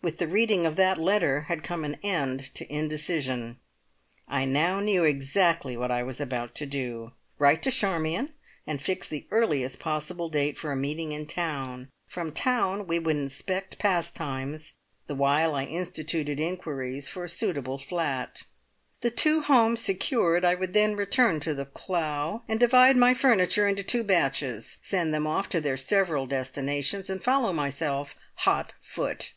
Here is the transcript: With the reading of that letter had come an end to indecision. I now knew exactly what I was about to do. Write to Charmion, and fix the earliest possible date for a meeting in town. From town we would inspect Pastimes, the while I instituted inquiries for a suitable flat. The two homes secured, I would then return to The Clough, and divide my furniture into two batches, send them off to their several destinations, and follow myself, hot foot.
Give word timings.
With 0.00 0.18
the 0.18 0.28
reading 0.28 0.64
of 0.64 0.76
that 0.76 0.96
letter 0.96 1.40
had 1.48 1.64
come 1.64 1.82
an 1.84 1.96
end 2.04 2.54
to 2.54 2.72
indecision. 2.72 3.58
I 4.28 4.44
now 4.44 4.78
knew 4.78 5.02
exactly 5.02 5.76
what 5.76 5.90
I 5.90 6.04
was 6.04 6.20
about 6.20 6.54
to 6.54 6.66
do. 6.66 7.14
Write 7.40 7.64
to 7.64 7.72
Charmion, 7.72 8.32
and 8.64 8.80
fix 8.80 9.08
the 9.08 9.26
earliest 9.32 9.80
possible 9.80 10.28
date 10.30 10.56
for 10.56 10.70
a 10.70 10.76
meeting 10.76 11.10
in 11.10 11.26
town. 11.26 11.88
From 12.06 12.30
town 12.30 12.86
we 12.86 13.00
would 13.00 13.16
inspect 13.16 13.80
Pastimes, 13.80 14.74
the 15.08 15.16
while 15.16 15.56
I 15.56 15.64
instituted 15.64 16.38
inquiries 16.38 17.08
for 17.08 17.24
a 17.24 17.28
suitable 17.28 17.76
flat. 17.76 18.44
The 19.00 19.10
two 19.10 19.40
homes 19.40 19.80
secured, 19.80 20.44
I 20.44 20.54
would 20.54 20.74
then 20.74 20.94
return 20.94 21.40
to 21.40 21.54
The 21.54 21.66
Clough, 21.66 22.44
and 22.46 22.60
divide 22.60 22.96
my 22.96 23.14
furniture 23.14 23.66
into 23.66 23.82
two 23.82 24.04
batches, 24.04 24.78
send 24.80 25.12
them 25.12 25.26
off 25.26 25.48
to 25.48 25.60
their 25.60 25.76
several 25.76 26.26
destinations, 26.28 27.10
and 27.10 27.20
follow 27.22 27.52
myself, 27.52 28.14
hot 28.36 28.72
foot. 28.80 29.32